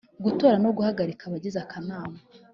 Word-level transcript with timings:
Gutora 0.25 0.55
no 0.63 0.69
guhagarika 0.77 1.23
abagize 1.25 1.57
Akanama 1.65 2.17